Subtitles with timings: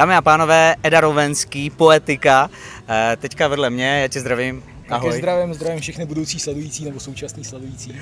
[0.00, 2.50] Dámy a pánové, Eda Rovenský, poetika,
[2.88, 4.62] eh, teďka vedle mě, já tě zdravím.
[4.90, 5.10] Ahoj.
[5.10, 7.96] Také zdravím, zdravím všechny budoucí sledující nebo současný sledující.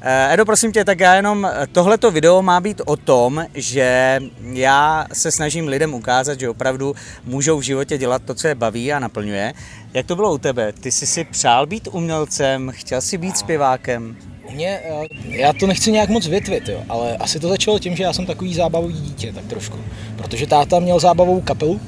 [0.00, 4.20] Eh, Edo, prosím tě, tak já jenom, tohleto video má být o tom, že
[4.52, 6.94] já se snažím lidem ukázat, že opravdu
[7.24, 9.52] můžou v životě dělat to, co je baví a naplňuje.
[9.94, 10.72] Jak to bylo u tebe?
[10.72, 14.16] Ty jsi si přál být umělcem, chtěl jsi být zpěvákem?
[14.54, 18.02] Mě, eh, já to nechci nějak moc větvit, jo, ale asi to začalo tím, že
[18.02, 19.78] já jsem takový zábavový dítě, tak trošku.
[20.16, 21.80] Protože táta měl zábavovou kapelu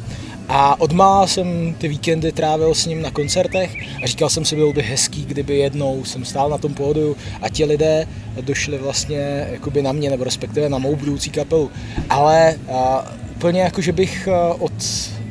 [0.48, 4.56] a od má jsem ty víkendy trávil s ním na koncertech a říkal jsem si,
[4.56, 8.06] bylo by hezký, kdyby jednou jsem stál na tom pódiu a ti lidé
[8.40, 11.70] došli vlastně jakoby na mě, nebo respektive na mou budoucí kapelu.
[12.10, 14.28] Ale a, úplně jako, že bych
[14.58, 14.72] od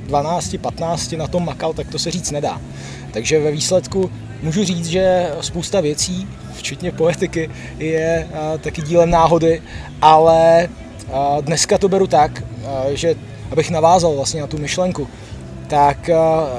[0.05, 2.61] 12, 15 na tom makal, tak to se říct nedá.
[3.11, 4.11] Takže ve výsledku
[4.43, 8.27] můžu říct, že spousta věcí, včetně poetiky, je
[8.61, 9.61] taky dílem náhody,
[10.01, 10.69] ale
[11.41, 12.43] dneska to beru tak,
[12.93, 13.15] že
[13.51, 15.07] abych navázal vlastně na tu myšlenku,
[15.67, 16.09] tak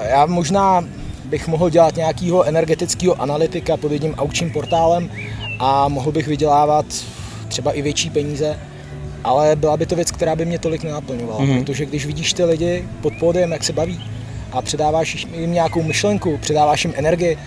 [0.08, 0.84] já možná
[1.24, 5.10] bych mohl dělat nějakého energetického analytika pod jedním aukčním portálem
[5.58, 6.86] a mohl bych vydělávat
[7.48, 8.58] třeba i větší peníze,
[9.24, 11.64] ale byla by to věc, která by mě tolik nenaplňovala, mm-hmm.
[11.64, 14.04] protože když vidíš ty lidi pod pódiem, jak se baví
[14.52, 17.38] a předáváš jim nějakou myšlenku, předáváš jim energii,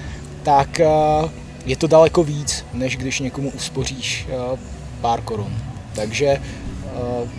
[0.48, 1.30] tak uh,
[1.66, 4.60] je to daleko víc, než když někomu uspoříš uh,
[5.02, 5.54] pár korun.
[5.96, 6.42] Takže
[7.22, 7.30] uh,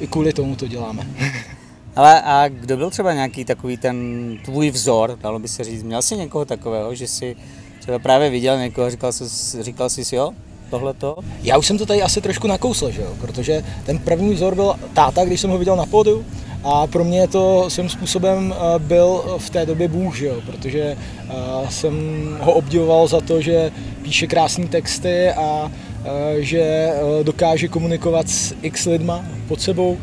[0.00, 1.06] i kvůli tomu to děláme.
[1.96, 3.96] Ale a kdo byl třeba nějaký takový ten
[4.44, 5.82] tvůj vzor, dalo by se říct?
[5.82, 7.36] Měl jsi někoho takového, že jsi
[7.80, 10.32] třeba právě viděl někoho, říkal jsi, říkal jsi si, jo,
[10.70, 11.16] tohleto?
[11.42, 13.14] Já už jsem to tady asi trošku nakousl, že jo?
[13.20, 16.24] protože ten první vzor byl táta, když jsem ho viděl na pódiu,
[16.64, 20.40] a pro mě to svým způsobem eh, byl v té době Bůh, že jo?
[20.46, 21.32] protože eh,
[21.70, 21.94] jsem
[22.40, 25.72] ho obdivoval za to, že píše krásné texty a
[26.04, 26.92] eh, že
[27.22, 29.98] dokáže komunikovat s x lidma pod sebou.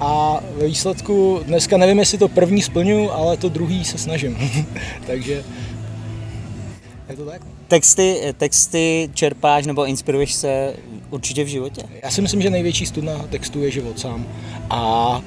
[0.00, 4.38] A ve výsledku dneska nevím, jestli to první splňuju, ale to druhý se snažím.
[5.06, 5.44] Takže
[7.08, 7.42] je to tak.
[7.68, 10.74] Texty, texty čerpáš nebo inspiruješ se
[11.10, 11.82] určitě v životě?
[12.02, 14.26] Já si myslím, že největší studna textu je život sám.
[14.70, 15.22] A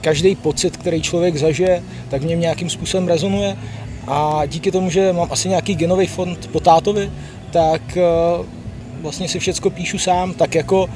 [0.00, 3.56] každý pocit, který člověk zažije, tak v něm nějakým způsobem rezonuje
[4.06, 7.10] a díky tomu, že mám asi nějaký genový fond po tátovi,
[7.50, 7.98] tak
[9.00, 10.86] vlastně si všecko píšu sám, tak jako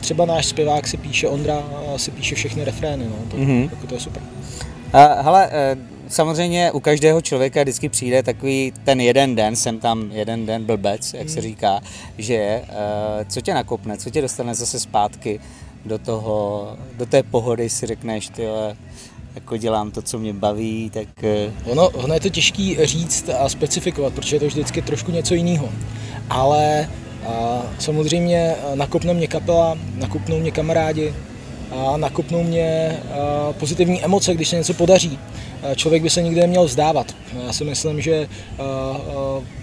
[0.00, 1.62] třeba náš zpěvák si píše, Ondra
[1.96, 3.70] si píše všechny refrény, no, to, mm-hmm.
[3.70, 4.22] jako to je super.
[4.94, 5.50] Uh, hele,
[6.08, 11.14] samozřejmě u každého člověka vždycky přijde takový ten jeden den, jsem tam jeden den blbec,
[11.14, 11.48] jak se mhm.
[11.48, 11.80] říká,
[12.18, 12.62] že
[13.28, 15.40] co tě nakopne, co tě dostane zase zpátky
[15.88, 18.46] do toho, do té pohody si řekneš, ty
[19.34, 21.24] jako dělám to, co mě baví, tak...
[21.24, 25.34] Eh, ono, ono je to těžký říct a specifikovat, protože je to vždycky trošku něco
[25.34, 25.68] jiného.
[26.30, 26.88] Ale
[27.26, 31.14] a samozřejmě nakopne mě kapela, nakopnou mě kamarádi,
[31.70, 32.96] a nakopnou mě
[33.58, 35.18] pozitivní emoce, když se něco podaří.
[35.76, 37.14] Člověk by se nikdy neměl vzdávat.
[37.46, 38.28] Já si myslím, že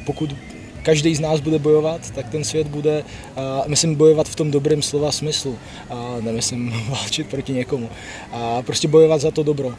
[0.06, 0.36] pokud
[0.86, 4.82] každý z nás bude bojovat, tak ten svět bude, uh, myslím, bojovat v tom dobrém
[4.82, 5.52] slova smyslu.
[5.92, 7.90] Uh, nemyslím válčit proti někomu.
[8.32, 9.68] A prostě bojovat za to dobro.
[9.68, 9.76] Uh,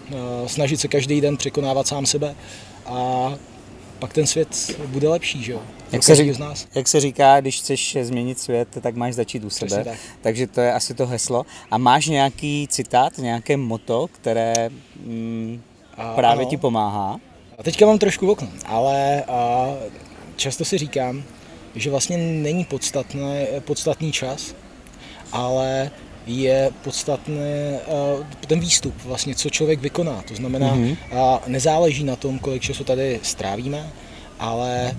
[0.47, 2.34] snažit se každý den překonávat sám sebe
[2.87, 3.34] a
[3.99, 5.61] pak ten svět bude lepší, že jo?
[5.93, 6.66] Jak se, říká, z nás.
[6.75, 9.84] jak se říká, když chceš změnit svět, tak máš začít u sebe.
[9.84, 9.99] Tak.
[10.21, 11.47] Takže to je asi to heslo.
[11.71, 14.71] A máš nějaký citát, nějaké moto, které
[15.05, 15.61] mm,
[16.15, 16.50] právě ano.
[16.50, 17.21] ti pomáhá?
[17.59, 19.75] A teďka mám trošku okno, ale a,
[20.36, 21.22] často si říkám,
[21.74, 24.54] že vlastně není podstatný, podstatný čas,
[25.32, 25.91] ale
[26.26, 27.78] je podstatný eh,
[28.47, 30.22] ten výstup, vlastně, co člověk vykoná.
[30.28, 31.41] To znamená, mm-hmm.
[31.47, 33.92] nezáleží na tom, kolik času tady strávíme,
[34.38, 34.97] ale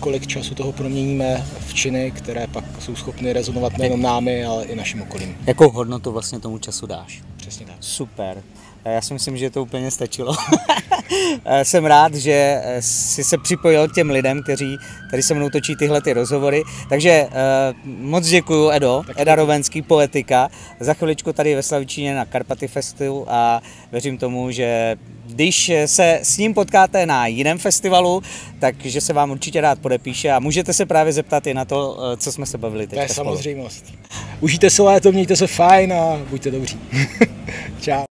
[0.00, 4.76] kolik času toho proměníme v činy, které pak jsou schopny rezonovat nejenom námi, ale i
[4.76, 5.36] naším okolím.
[5.46, 7.22] Jakou hodnotu vlastně tomu času dáš?
[7.36, 7.76] Přesně tak.
[7.80, 8.42] Super.
[8.84, 10.36] Já si myslím, že to úplně stačilo.
[11.62, 14.76] Jsem rád, že si se připojil k těm lidem, kteří
[15.10, 16.62] tady se mnou točí tyhle ty rozhovory.
[16.88, 17.36] Takže uh,
[17.84, 20.48] moc děkuji, Edo, tak Eda Rovenský, poetika.
[20.80, 23.62] Za chviličku tady ve Slavičíně na Karpaty Festivalu a
[23.92, 24.96] věřím tomu, že
[25.26, 28.22] když se s ním potkáte na jiném festivalu,
[28.58, 32.16] takže se vám určitě rád podepíše a můžete se právě zeptat i na to, eh,
[32.16, 32.98] co jsme se bavili teď.
[32.98, 33.84] To je samozřejmost.
[34.40, 36.80] Užijte se léto, mějte se fajn a buďte dobří.
[37.80, 38.07] Čau.